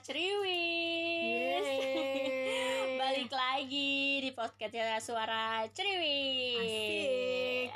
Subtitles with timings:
[0.00, 1.66] ceriwis.
[3.00, 7.70] Balik lagi di podcastnya suara ceriwis Asik.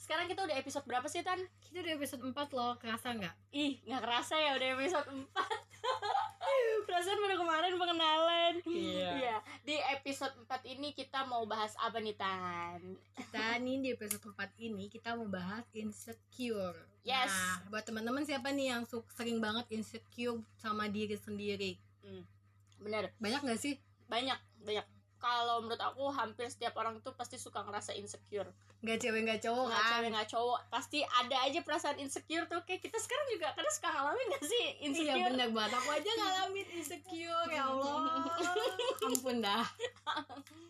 [0.00, 1.40] Sekarang kita udah episode berapa sih Tan?
[1.60, 3.34] Kita udah episode 4 loh, kerasa nggak?
[3.52, 5.63] Ih gak kerasa ya udah episode 4
[6.94, 9.10] Perasaan baru kemarin pengenalan Iya.
[9.18, 12.78] Iya Di episode 4 ini kita mau bahas apa nih Tan?
[13.18, 16.78] Kita nih di episode 4 ini kita mau bahas insecure.
[17.02, 17.34] Yes.
[17.34, 21.74] Nah, buat teman-teman siapa nih yang sering banget insecure sama diri sendiri?
[22.06, 22.22] Hmm,
[22.78, 23.74] bener Banyak nggak sih?
[24.06, 24.86] Banyak Banyak
[25.24, 28.44] kalau menurut aku hampir setiap orang tuh pasti suka ngerasa insecure.
[28.84, 29.90] Nggak cewek nggak cowok nggak kan?
[29.96, 30.60] cewek nggak cowok.
[30.68, 32.60] Pasti ada aja perasaan insecure tuh.
[32.68, 35.24] Kayak kita sekarang juga kadang suka ngalamin gak sih Iya insecure?
[35.32, 35.72] bener banget.
[35.80, 37.96] Aku aja ngalamin insecure ya Allah.
[39.08, 39.64] Ampun dah.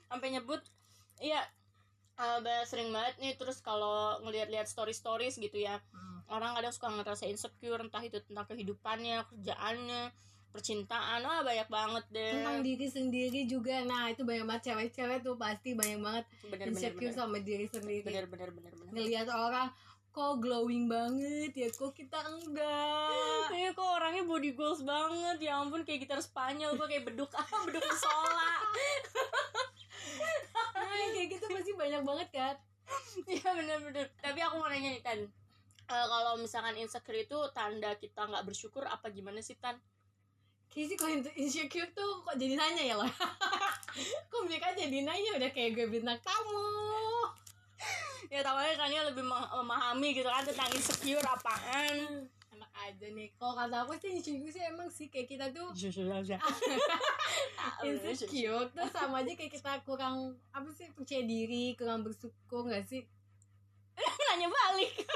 [0.06, 0.62] Sampai nyebut
[1.18, 1.42] iya
[2.14, 5.82] ba- sering banget nih terus kalau ngelihat-lihat story stories gitu ya.
[5.90, 6.22] Hmm.
[6.30, 10.08] orang kadang suka ngerasa insecure entah itu tentang kehidupannya kerjaannya
[10.54, 11.18] percintaan.
[11.26, 12.30] Wah banyak banget deh.
[12.38, 13.82] Tentang diri sendiri juga.
[13.82, 17.18] Nah itu banyak banget cewek-cewek tuh pasti banyak banget bener insecure bener.
[17.18, 18.06] sama diri sendiri.
[18.06, 18.90] Bener bener bener bener.
[18.94, 19.74] Ngelihat orang
[20.14, 21.68] kok glowing banget ya?
[21.74, 23.50] Kok kita enggak?
[23.50, 25.42] Iya kok orangnya body goals banget?
[25.42, 28.54] Ya ampun kayak gitar Spanyol Gue kayak beduk apa Beduk musola.
[30.74, 32.54] Nah kayak gitu pasti banyak banget kan?
[33.26, 35.20] Iya bener-bener Tapi aku mau nanya nih Tan.
[35.84, 39.74] Eh, Kalau misalkan insecure itu Tanda kita nggak bersyukur Apa gimana sih Tan?
[40.74, 43.06] Kayak sih kalau in- insecure tuh kok jadi nanya ya loh
[44.30, 45.38] kok mereka jadi nanya?
[45.38, 46.66] Udah kayak gue bintang tamu.
[48.26, 52.26] Ya tahunya kan ya lebih mem- memahami gitu kan Tentang insecure apaan.
[52.50, 53.30] Enak aja nih.
[53.38, 55.06] Kalau kata aku sih insecure sih emang sih.
[55.06, 55.70] Kayak kita tuh
[57.86, 63.06] insecure tuh sama aja kayak kita kurang apa sih percaya diri kurang bersyukur gak sih?
[64.26, 65.06] Nanya balik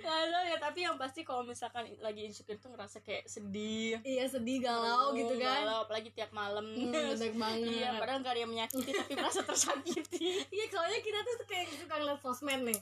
[0.00, 3.98] tahu ya Tapi yang pasti kalau misalkan lagi insecure tuh ngerasa kayak sedih.
[4.00, 5.62] Iya sedih galau gitu kan.
[5.62, 6.62] galau, apalagi tiap malam.
[6.62, 7.68] Hmm, bener banget.
[7.70, 10.18] Iya padahal gak ada yang menyakiti tapi merasa tersakiti.
[10.54, 12.78] Iya soalnya kita tuh kayak suka ngeliat sosmed nih.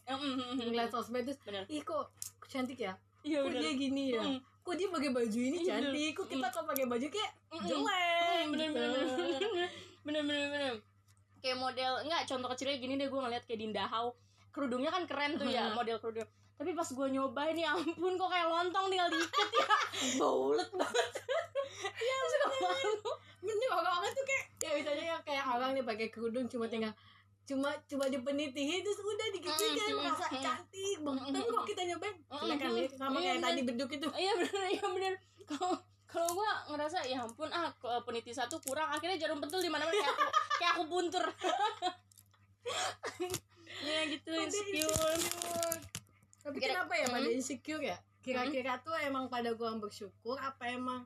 [0.59, 1.65] Ngeliat sosmed terus bener.
[1.67, 2.11] Ih kok
[2.47, 2.95] cantik ya?
[3.21, 4.23] Iya kok dia gini ya?
[4.23, 4.39] Mm.
[4.63, 5.69] kok dia pakai baju ini Iya.
[5.75, 6.13] cantik?
[6.15, 7.31] Kok kita kok pakai baju kayak
[7.63, 8.45] jelek?
[8.53, 8.77] Bener gitu.
[8.77, 9.69] bener bener bener.
[10.05, 10.75] Bener bener
[11.39, 14.13] kayak model enggak contoh kecilnya gini deh gue ngeliat kayak Dinda Hau.
[14.51, 15.79] Kerudungnya kan keren tuh ya Hmm.
[15.79, 16.27] model kerudung
[16.59, 19.67] tapi pas gue nyobain ya ampun kok kayak lontong tinggal dikit ya
[20.19, 21.11] baulet banget.
[21.79, 22.93] Ya suka malu
[23.39, 26.91] bener orang-orang tuh kayak ya misalnya yang kayak orang nih pakai kerudung cuma tinggal
[27.49, 29.79] cuma cuma dipenitihin terus udah dikecilin.
[29.79, 31.23] Mm, mm, merasa mm, cantik banget.
[31.25, 32.17] Mm, tapi kok kita nyobain?
[32.29, 33.47] Mm, kan mm, nih sama iya, kayak bener.
[33.49, 34.09] tadi beduk itu.
[34.19, 35.15] Iya bener iya bener.
[35.49, 35.73] Kalau
[36.09, 37.71] kalau gue ngerasa ya ampun ah
[38.05, 40.27] peniti satu kurang akhirnya jarum pentul di mana mana kayak aku
[40.59, 41.25] kayak aku buntur.
[43.79, 45.98] Ya gitu insecure.
[46.41, 47.37] Tapi Kira- kenapa ya pada Mm.
[47.37, 47.99] insecure ya?
[48.23, 51.05] Kira-kira tuh emang pada kurang bersyukur apa emang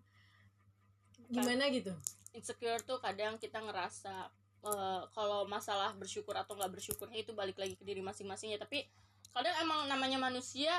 [1.29, 1.93] gimana gitu?
[2.33, 4.29] Insecure tuh kadang kita ngerasa
[4.63, 8.63] eh, kalau masalah bersyukur atau nggak bersyukurnya itu balik lagi ke diri masing-masing ya.
[8.63, 8.87] Tapi
[9.35, 10.71] kadang emang namanya manusia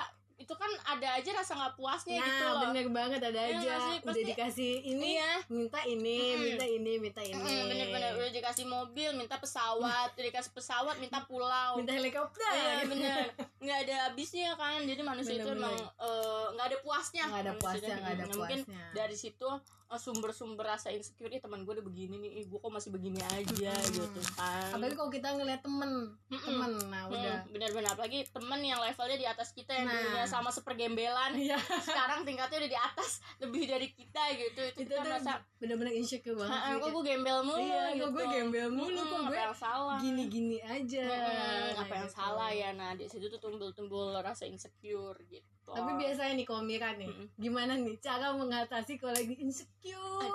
[0.43, 2.61] itu kan ada aja rasa nggak puasnya gitu nah loh.
[2.67, 3.73] bener banget ada Iya aja.
[3.81, 3.95] sih?
[3.97, 5.31] udah Pasti- dikasih ini Iya.
[5.47, 6.43] minta ini Mm-mm.
[6.43, 7.39] minta ini minta ini.
[7.39, 8.11] Mm, bener-bener.
[8.13, 10.11] Udah dikasih mobil minta pesawat.
[10.11, 11.75] Udah dikasih pesawat minta pulau.
[11.75, 12.51] Minta helikopter.
[12.51, 13.23] Iya bener.
[13.57, 14.83] Nggak ada habisnya kan.
[14.83, 15.71] Jadi manusia itu Bener-bener.
[15.71, 17.23] emang eh, nggak ada puasnya.
[17.25, 18.01] Nggak ada puasnya, itu.
[18.01, 18.83] nggak ada Nah, mungkin puasnya.
[18.91, 19.49] dari situ
[19.85, 22.31] eh, sumber-sumber rasa insecure ih teman gue udah begini nih.
[22.35, 23.45] Ih gue kok masih begini aja
[23.85, 24.67] gitu kan.
[24.71, 25.91] Apalagi kalau kita ngeliat temen.
[26.25, 26.41] Mm-mm.
[26.43, 27.37] temen nah udah.
[27.39, 27.89] Hmm, bener-bener.
[27.89, 30.25] Apalagi temen yang levelnya di atas kita yang Nah.
[30.33, 31.57] Sama sepergembelan Iya.
[31.87, 34.61] sekarang tingkatnya udah di atas lebih dari kita gitu.
[34.63, 38.01] Itu, itu kita merasa bener-bener insecure banget "Ah, sih, kok gue gembel mulu iya gitu.
[38.01, 39.97] kok gue gembel mulu kok Mm-mm, gue yang salah?
[39.97, 41.05] gini-gini aja.
[41.05, 42.17] Mm-mm, apa yang gitu.
[42.17, 42.69] salah ya?
[42.71, 45.69] Nah di situ tuh timbul-timbul rasa insecure gitu.
[45.69, 47.27] Tapi biasanya nih kalau Mira nih Mm-mm.
[47.35, 50.25] gimana nih cara mengatasi kalau lagi insecure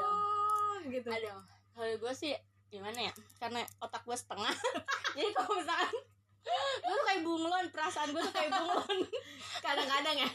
[0.86, 1.08] gitu?
[1.08, 2.32] Aduh kalau gue sih
[2.68, 3.12] gimana ya?
[3.36, 4.50] Karena otak gue setengah.
[5.16, 5.94] Jadi kalau misalkan
[6.40, 8.98] gue tuh kayak bunglon perasaan gue tuh kayak bunglon.
[9.64, 10.30] Kadang-kadang ya.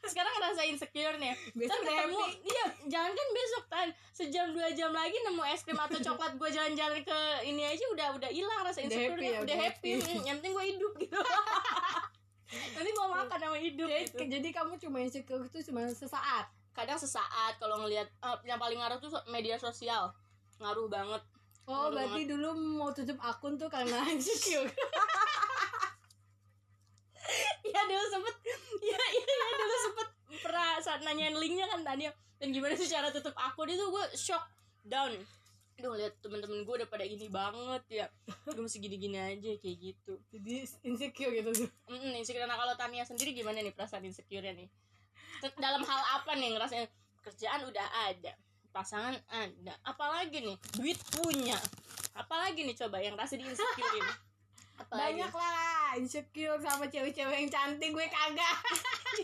[0.00, 3.88] Sekarang ngerasa insecure nih Besok Ntar udah ketemu iya jangan kan besok tan.
[4.10, 8.08] Sejam dua jam lagi nemu es krim atau coklat gue jalan-jalan ke ini aja udah
[8.16, 9.90] udah hilang rasa Udah insecure happy ya, udah udah happy.
[9.94, 10.12] happy.
[10.22, 11.18] Yang penting gue hidup gitu.
[12.74, 14.22] Nanti gue makan sama hidup Kayak- gitu.
[14.26, 16.46] jadi kamu cuma insecure itu cuma sesaat?
[16.72, 20.10] Kadang sesaat kalau ngelihat eh, yang paling ngaruh tuh media sosial.
[20.56, 21.22] Ngaruh banget
[21.68, 22.48] oh Ngaruh berarti dulu
[22.78, 24.70] mau tutup akun tuh karena insecure.
[27.60, 28.34] Iya dulu sempet.
[28.80, 30.08] Iya iya iya dulu sempet
[30.40, 32.08] Pernah saat nanyain linknya kan tadi.
[32.40, 34.42] Dan gimana sih cara tutup akun itu gue shock
[34.82, 35.12] Down.
[35.76, 38.06] Aduh lihat temen-temen gue udah pada ini banget ya.
[38.48, 40.16] Gue masih gini-gini aja kayak gitu.
[40.32, 42.48] Jadi insecure gitu Mm insecure.
[42.48, 44.68] Nah kalau Tania sendiri gimana nih perasaan insecure-nya nih?
[45.56, 46.88] Dalam hal apa nih ngerasain?
[47.20, 48.32] Kerjaan udah ada
[48.70, 51.58] pasangan ada apalagi nih duit punya.
[52.14, 54.30] Apalagi nih coba yang rasa di insecure ini
[54.88, 58.56] banyak lah insecure sama cewek-cewek yang cantik gue kagak.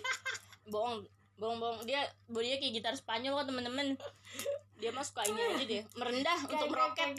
[0.72, 1.06] Bohong
[1.36, 1.80] bohong bohong.
[1.84, 3.88] Dia bodinya kayak gitar Spanyol kok temen-temen.
[4.76, 7.12] Dia mah suka ini aja deh merendah untuk Kagak, meroket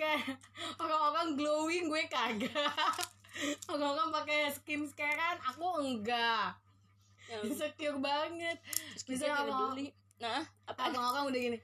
[0.78, 2.98] orang-orang glowing gue kagak.
[3.70, 6.58] Orang-orang pakai skin scarean aku enggak.
[7.30, 8.58] Ya, insecure banget.
[9.06, 9.94] Bisa peduli.
[10.18, 10.90] Nah apa?
[10.90, 11.58] Orang-orang udah gini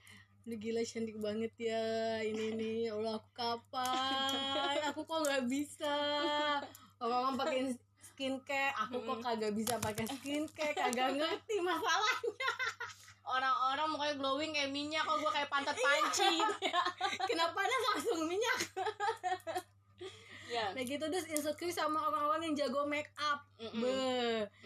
[0.43, 1.83] udah gila cantik banget ya.
[2.19, 4.75] Ini nih ya Allah aku kapan?
[4.91, 5.95] Aku kok nggak bisa?
[6.99, 7.59] Orang-orang pakai
[8.03, 10.75] skincare aku kok kagak bisa pakai skincare?
[10.75, 12.51] Kagak ngerti masalahnya.
[13.23, 16.81] Orang-orang mukanya glowing kayak minyak kok gue kayak pantat panci gitu ya.
[17.23, 18.59] Kenapa ada langsung minyak?
[20.51, 20.75] Ya.
[20.75, 21.07] Nah gitu.
[21.07, 23.47] Terus insecure sama orang-orang yang jago make up.
[23.63, 23.79] Mm-mm.
[23.79, 23.95] Be,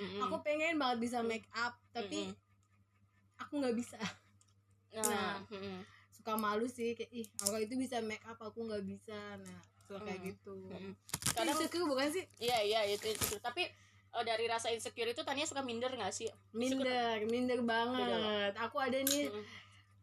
[0.02, 0.26] Mm-mm.
[0.26, 3.40] aku pengen banget bisa make up tapi Mm-mm.
[3.46, 4.02] aku nggak bisa
[5.04, 5.82] nah, nah.
[6.10, 9.18] suka malu sih kayak ih orang itu bisa make up aku nggak bisa.
[9.38, 10.56] Nah suka kayak gitu.
[10.68, 10.94] Mm-mm.
[11.32, 12.28] kadang insecure bukan sih?
[12.44, 13.40] Iya iya itu insecure.
[13.40, 13.64] Tapi
[14.12, 16.28] eh, dari rasa insecure itu Tania suka minder gak sih?
[16.52, 18.52] Minder minder banget.
[18.60, 19.46] Aku ada nih Mm-mm.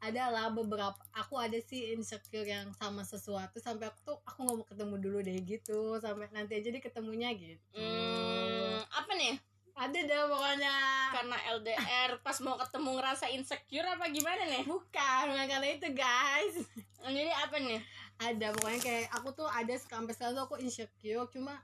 [0.00, 4.56] ada lah beberapa aku ada sih insecure yang sama sesuatu sampai aku tuh aku nggak
[4.56, 6.00] mau ketemu dulu deh gitu.
[6.00, 7.60] Sampai nanti aja deh ketemunya gitu.
[7.76, 9.36] Hmm, apa nih
[9.74, 10.74] ada deh pokoknya.
[11.10, 14.62] Karena LDR pas mau ketemu ngerasa insecure apa gimana nih?
[14.66, 16.54] Bukan karena itu guys.
[17.02, 17.80] Jadi apa nih?
[18.14, 21.58] Ada pokoknya kayak aku tuh ada sampai sekarang tuh aku insecure cuma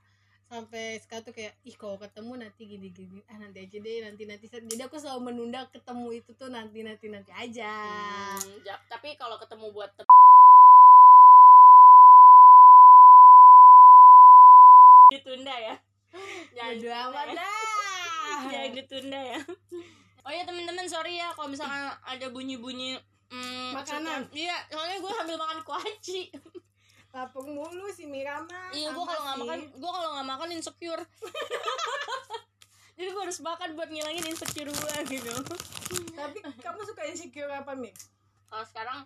[0.50, 4.22] sampai sekarang tuh kayak ih kalau ketemu nanti gini gini ah nanti aja deh nanti
[4.26, 4.50] nanti.
[4.50, 7.70] Jadi aku selalu menunda ketemu itu tuh nanti nanti nanti aja.
[8.34, 10.10] Hmm, ja- tapi kalau ketemu buat tem-
[15.10, 15.74] ditunda ya?
[16.54, 17.46] Jangan Bodo amat ya.
[18.30, 19.40] Dah jangan ditunda ya.
[20.20, 23.00] Oh ya teman-teman sorry ya kalau misalkan ada bunyi-bunyi
[23.32, 24.28] mm, Makanan.
[24.36, 26.28] iya soalnya gue sambil makan kuaci.
[27.16, 31.02] Lapar mulu si Mirama iya gue kalau nggak makan gue kalau nggak makan insecure.
[33.00, 35.32] Jadi gue harus makan buat ngilangin insecure gue gitu.
[36.12, 37.88] Tapi kamu suka insecure apa Mi?
[38.52, 38.98] kalau sekarang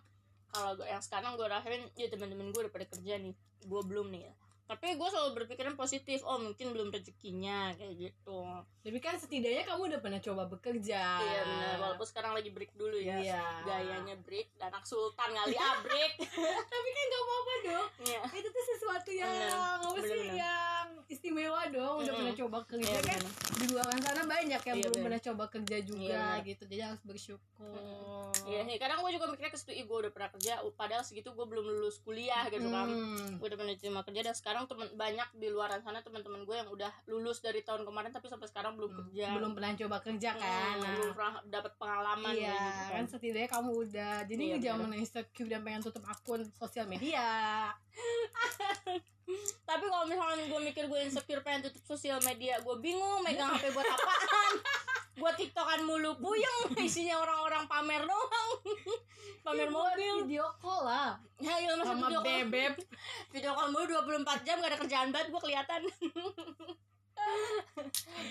[0.50, 3.38] kalau gue yang sekarang gue rasain ya teman-teman gue udah pada kerja nih.
[3.70, 4.34] Gue belum nih ya
[4.64, 8.40] tapi gue selalu berpikiran positif oh mungkin belum rezekinya kayak gitu.
[8.80, 11.02] Tapi kan setidaknya kamu udah pernah coba bekerja.
[11.20, 13.20] Iya benar walaupun sekarang lagi break dulu ya.
[13.20, 13.44] Iya.
[13.64, 15.56] gayanya break anak sultan kali.
[15.56, 16.12] Ah break.
[16.72, 17.88] Tapi kan gak apa-apa dong.
[18.08, 18.20] Iya.
[18.32, 19.52] itu tuh sesuatu yang Bener.
[19.84, 21.94] apa sih yang istimewa dong.
[22.00, 23.20] Udah pernah coba kerja Iya, kan?
[23.20, 23.32] bener.
[23.54, 25.04] di luar sana banyak yang Iya, belum bener.
[25.08, 26.62] pernah coba kerja juga Iya, gitu.
[26.68, 28.30] Jadi harus bersyukur.
[28.44, 31.64] Iya, nih, kadang gue juga mikirnya ke gue udah pernah kerja, padahal segitu gue belum
[31.64, 32.86] lulus kuliah gitu kan.
[32.88, 33.40] Hmm.
[33.40, 36.68] Gue udah pernah terima kerja dan sekarang temen banyak di luar sana teman-teman gue yang
[36.68, 39.26] udah lulus dari tahun kemarin tapi sampai sekarang belum kerja.
[39.26, 39.36] Hmm.
[39.36, 43.48] belum pernah coba kerja kan Hmm, Nah, belum pernah dapat pengalaman iya gitu kan setidaknya
[43.50, 47.26] kamu udah jadi Iya, jangan insecure dan pengen tutup akun sosial media
[49.64, 53.72] Tapi kalau misalnya gue mikir gue insecure pengen tutup sosial media, gue bingung megang HP
[53.72, 54.52] buat apaan.
[55.16, 58.48] gue tiktokan mulu puyeng isinya orang-orang pamer doang.
[59.44, 60.14] Pamer mobil.
[60.24, 62.28] video call lah Ya, iya masa sama video call.
[62.48, 62.72] bebek
[63.32, 65.80] video call mulu 24 jam gak ada kerjaan banget gue kelihatan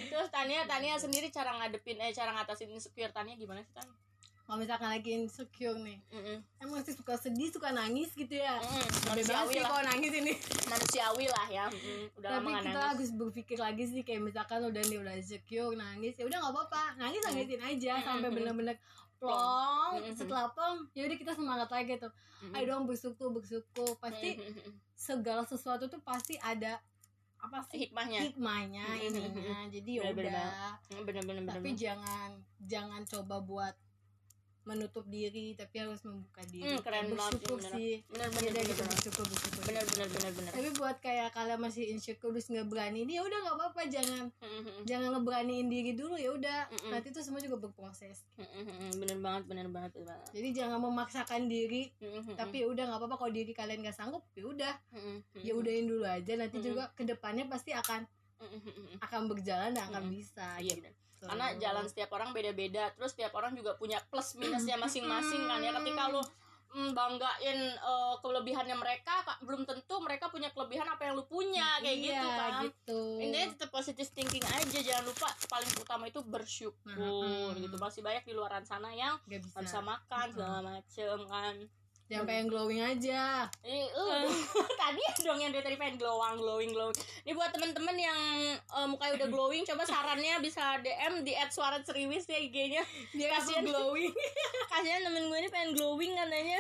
[0.08, 3.86] terus Tania Tania sendiri cara ngadepin eh cara ngatasin insecure Tania gimana sih Tan?
[4.43, 6.38] kalau misalkan lagi insecure nih Mm-mm.
[6.60, 10.12] emang sih suka sedih suka nangis gitu ya Mm, Bebas manusiawi sih lah kalau nangis
[10.12, 10.34] ini
[10.67, 14.22] manusiawi lah ya Mm, udah lama tapi gak kita nangis harus berpikir lagi sih kayak
[14.22, 18.03] misalkan udah nih udah insecure nangis ya udah nggak apa-apa nangis nangisin aja Mm.
[18.03, 18.36] sampai Mm.
[18.36, 18.75] bener-bener
[19.24, 19.92] plong.
[20.01, 20.13] Mm.
[20.13, 22.12] setelah plong ya udah kita semangat lagi tuh.
[22.42, 22.53] Mm.
[22.53, 26.80] ayo dong bersyukur bersyukur pasti Mm, segala sesuatu tuh pasti ada
[27.38, 28.20] apa sih hikmahnya.
[28.24, 29.03] hikmahnya Mm.
[29.06, 29.58] ininya.
[29.68, 31.03] Jadi ya Bener-bener udah.
[31.03, 32.30] Bener-bener tapi jangan
[32.62, 33.75] jangan coba buat
[34.63, 36.63] menutup diri tapi harus membuka diri.
[36.63, 37.93] Hmm, keren banget bersyukur sih, sih.
[38.08, 39.62] Bener bener udah bener gitu bener bersyukur bersyukur.
[39.67, 40.51] Bener bener bener bener.
[40.55, 44.25] Tapi buat kayak kalian masih insecure terus nggak berani ini ya udah nggak apa-apa jangan
[44.43, 46.60] Mm, jangan ngeberaniin diri dulu ya udah.
[46.91, 48.24] Nanti tuh semua juga berproses.
[48.39, 50.29] Mm, mm, mm, bener banget bener banget bener banget.
[50.32, 53.79] Jadi jangan memaksakan diri Mm, mm, mm, tapi ya udah nggak apa-apa kalau diri kalian
[53.84, 54.74] nggak sanggup ya udah.
[54.91, 58.03] Mm, mm, mm, ya udahin dulu aja nanti juga ke depannya pasti akan
[59.00, 60.89] akan berjalan dan akan bisa Iya, gitu.
[61.24, 61.30] Bener.
[61.32, 65.72] karena jalan setiap orang beda-beda terus setiap orang juga punya plus minusnya masing-masing kan ya
[65.74, 66.20] ketika lu
[66.70, 71.80] mm, banggain eh, kelebihannya mereka Kak, belum tentu mereka punya kelebihan apa yang lu punya
[71.80, 73.00] kayak Iya, gitu kan gitu.
[73.18, 77.56] intinya tetap positive thinking aja jangan lupa paling utama itu bersyukur Mm-mm.
[77.58, 79.58] gitu masih banyak di luaran sana yang Nggak bisa.
[79.62, 81.56] bisa makan segala macem kan
[82.05, 84.27] yang pengen glowing aja Ini lu
[84.81, 86.95] tadi dong yang dari tadi pengen glowing glowing glowing.
[87.24, 88.19] Ini buat temen-temen yang
[88.53, 92.83] eh, mukanya udah glowing, coba sarannya bisa DM di @suara_ceriwis ya IG-nya.
[93.12, 94.12] dia kasihan glowing
[94.72, 96.60] Kasihan temen gue ini pengen glowing katanya.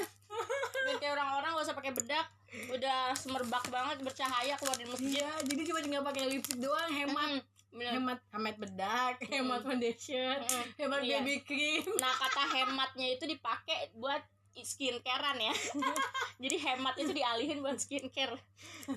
[0.83, 2.25] Biar kayak orang-orang gak usah pakai bedak,
[2.69, 5.09] udah semerbak banget bercahaya keluar dari masjid.
[5.19, 7.41] iya jadi cuma tinggal pakai lipstick doang hemat Mm,
[7.73, 7.91] bener.
[7.91, 11.17] hemat hemat bedak hemat foundation Mm, hemat iya.
[11.19, 14.21] baby cream Nah kata hematnya itu dipakai buat
[14.61, 15.53] skincarean ya.
[16.43, 18.37] Jadi hemat itu dialihin buat skincare.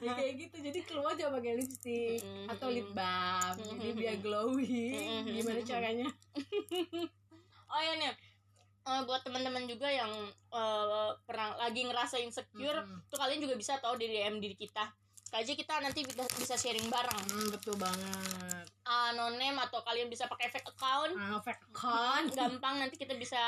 [0.03, 2.51] ya, kayak gitu jadi keluar aja pakai lipstick Mm-mm.
[2.51, 3.99] atau lip balm jadi Mm-mm.
[4.03, 5.35] biar glowing Mm-mm.
[5.39, 6.09] gimana caranya
[7.71, 8.15] Oh iya nih.
[8.87, 13.07] Eh, buat teman-teman juga yang eh, pernah lagi ngerasa insecure, Mm-mm.
[13.11, 14.91] tuh kalian juga bisa tahu di DM diri kita.
[15.35, 17.25] Aja kita nanti bisa, bisa sharing bareng.
[17.31, 18.47] Hmm, betul banget
[19.17, 21.13] no name atau kalian bisa pakai fake account.
[21.17, 23.39] ah, fake account Gampang nanti kita bisa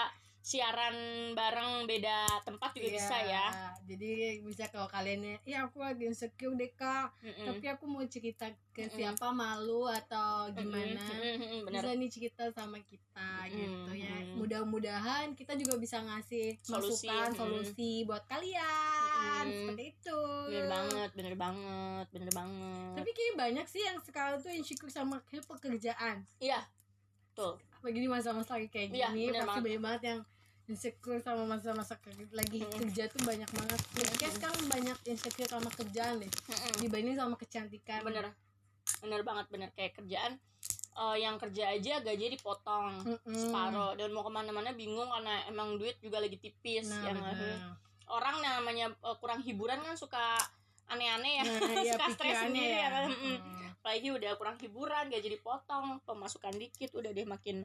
[0.40, 0.94] siaran
[1.32, 3.46] bareng beda tempat juga Iya, bisa ya.
[3.84, 7.44] jadi bisa kalau kalian ya aku lagi insecure deh kak Mm-mm.
[7.44, 8.94] tapi aku mau cerita ke Mm-mm.
[8.94, 11.82] siapa malu atau gimana Mm-mm, mm-mm, bener.
[11.82, 17.36] bisa nih cerita sama kita gitu ya mudah-mudahan kita juga bisa ngasih Solusi, masukan mm.
[17.36, 19.52] solusi buat kalian Mm-mm.
[19.68, 22.96] seperti itu Bener banget, bener banget, bener banget.
[22.96, 26.64] tapi kayaknya banyak sih yang sekarang tuh insecure sama pekerjaan Iya,
[27.34, 27.58] tuh.
[27.78, 29.62] Apalagi di masa-masa kayak Iya, gini bener pasti banget.
[29.64, 30.20] banyak banget yang
[30.68, 31.94] insecure sama masa-masa
[32.30, 32.74] lagi Mm-mm.
[32.76, 33.80] kerja tuh banyak banget
[34.12, 36.72] kayak sekarang banyak insecure sama kerjaan deh Mm-mm.
[36.78, 38.34] dibanding sama kecantikan bener
[38.98, 40.36] bener banget bener kayak kerjaan
[40.92, 43.32] eh, yang kerja aja gajinya dipotong Mm-mm.
[43.38, 47.22] separuh dan mau ke mana-mana bingung karena emang duit juga lagi tipis nah, ya sih?
[47.22, 47.58] bener.
[48.08, 50.36] orang yang namanya eh, kurang hiburan kan suka
[50.86, 53.67] aneh-aneh ya nah iya suka stres sendiri ya ya kan Mm.
[53.80, 57.62] Apalagi udah kurang hiburan gaji dipotong pemasukan dikit udah deh makin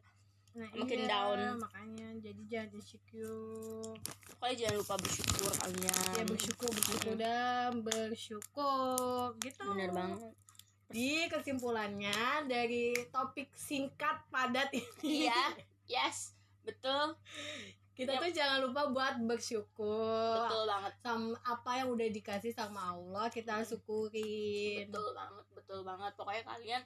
[0.53, 1.57] Nah, Makin iya, down.
[1.57, 3.97] makanya jadi jangan insecure.
[4.37, 6.13] Pokoknya jangan lupa bersyukur kalian.
[6.13, 9.65] Ya bersyukur bersyukur dan bersyukur gitu.
[9.73, 10.37] Bener banget.
[10.93, 15.25] Di kesimpulannya dari topik singkat padat ini.
[15.25, 15.57] Iya
[15.97, 17.17] yes betul
[17.93, 18.21] kita Yap.
[18.25, 20.93] tuh jangan lupa buat bersyukur betul banget.
[21.05, 24.89] sama apa yang udah dikasih sama Allah kita syukurin.
[24.89, 26.11] Betul banget betul banget.
[26.17, 26.81] Pokoknya kalian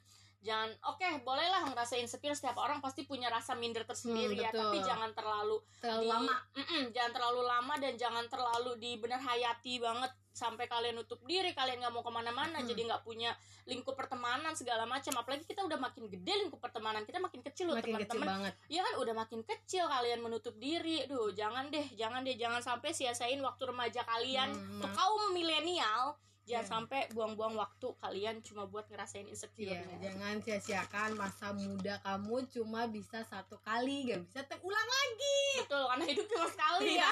[0.48, 2.32] jangan oke bolehlah ngerasain insecure.
[2.32, 4.50] Setiap orang pasti punya rasa minder tersendiri Hmm, ya.
[4.50, 6.36] tapi jangan terlalu terlalu di- lama.
[6.56, 10.08] Mm-mm, jangan terlalu lama dan jangan terlalu di bener hayati banget.
[10.32, 12.66] Sampai kalian nutup diri kalian nggak mau ke mana-mana Hmm.
[12.66, 13.34] jadi nggak punya
[13.66, 15.12] lingkup pertemanan segala macam.
[15.16, 18.48] Apalagi kita udah makin gede lingkup pertemanan kita makin kecil loh teman-teman.
[18.68, 21.04] ya kan udah makin kecil kalian menutup diri.
[21.04, 24.48] Duh jangan deh jangan deh jangan sampai sia-siain waktu remaja kalian.
[24.48, 26.16] Hmm, untuk kaum milenial
[26.48, 26.62] jangan Iya.
[26.66, 32.88] sampai buang-buang waktu kalian cuma buat ngerasain insecure Iya, jangan sia-siakan masa muda kamu cuma
[32.88, 35.40] bisa satu kali, gak bisa terulang lagi.
[35.60, 37.04] betul karena hidup cuma sekali Iya.
[37.04, 37.12] ya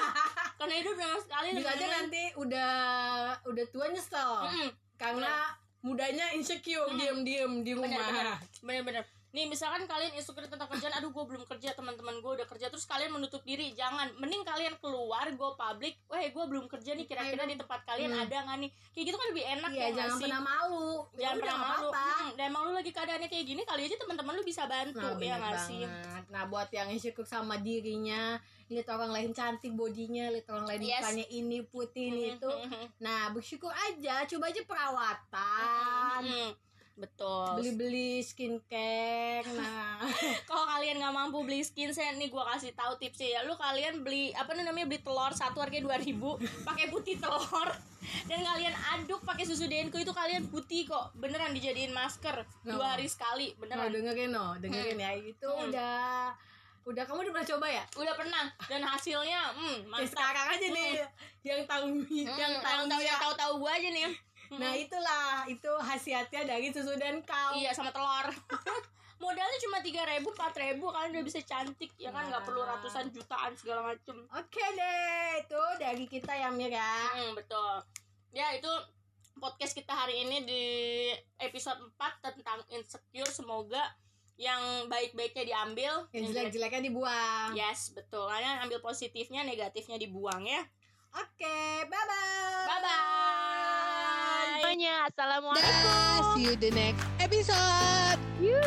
[0.56, 2.72] karena hidup cuma sekali Bisa aja nanti udah
[3.44, 4.70] udah tua nyesel Mm-mm.
[4.96, 5.32] karena
[5.78, 6.96] mudanya insecure Mm.
[6.96, 8.06] diem-diem di Bener, rumah.
[8.08, 8.26] bener.
[8.60, 9.04] bener-bener
[9.36, 12.84] nih misalkan kalian insecure tentang kerjaan aduh gue belum kerja teman-teman gue udah kerja terus
[12.84, 17.44] kalian menutup diri jangan mending kalian keluar go public weh gue belum kerja nih kira-kira
[17.44, 18.24] di tempat kalian Hmm.
[18.24, 20.88] ada nggak nih kayak gitu kan lebih enak Iya, ya nggak jangan pernah malu.
[21.12, 22.06] Ya jangan pernah malu apa-apa.
[22.16, 25.20] Hmm, dan emang lu lagi keadaannya kayak gini kali aja teman-teman lu bisa bantu Nah,
[25.20, 26.24] ya nggak sih banget.
[26.26, 31.02] Nah, buat yang insecure sama dirinya, lihat orang lain cantik bodinya, lihat orang lain Yes.
[31.02, 32.48] mukanya ini putih ini Hmm, itu.
[32.48, 36.20] hmm, hmm, Nah, bersyukur aja, coba aja perawatan.
[36.22, 36.50] hmm,
[36.96, 37.02] hmm.
[37.02, 39.44] betul Beli-beli skincare.
[39.46, 40.00] Nah,
[40.48, 44.00] kalau kalian nggak mampu beli skin saya nih gue kasih tahu tipsnya ya lu kalian
[44.00, 47.68] beli apa namanya beli telur satu harganya dua ribu pakai putih telur
[48.24, 52.74] dan kalian aduk pakai susu denko itu kalian putih kok beneran dijadiin masker No.
[52.74, 55.10] dua hari sekali beneran dengerin no, dengerin ya.
[55.14, 55.68] Itu Hmm.
[55.68, 56.32] udah
[56.86, 57.84] udah kamu udah pernah coba ya?
[57.94, 60.90] udah pernah dan hasilnya hmm, Ya, mantap sekarang aja nih
[61.42, 63.06] yang tahu Hmm, yang tahu tahu ya.
[63.08, 64.04] yang tahu tahu gue aja nih
[64.52, 67.54] Nah, itulah itu khasiatnya dari susu dan kau.
[67.54, 68.30] iya sama telur
[69.16, 72.76] modalnya cuma tiga ribu empat ribu kalian udah bisa cantik ya kan nggak perlu Nah.
[72.76, 76.94] ratusan jutaan segala macem Oke deh, itu dari kita ya Mir ya.
[77.10, 77.80] Hmm, betul.
[78.30, 78.68] Ya, itu
[79.34, 80.64] podcast kita hari ini di
[81.38, 83.28] episode 4 tentang insecure.
[83.30, 83.80] Semoga
[84.36, 86.04] yang baik-baiknya diambil.
[86.10, 87.50] Yang jelek-jeleknya dibuang.
[87.52, 88.24] Yes, betul.
[88.26, 90.60] Kalian ambil positifnya, negatifnya dibuang ya.
[91.14, 92.68] Oke, bye-bye.
[92.68, 93.35] Bye-bye.
[94.66, 95.62] Semuanya, Assalamualaikum.
[95.62, 98.18] Dah, see you the next episode.
[98.42, 98.58] You.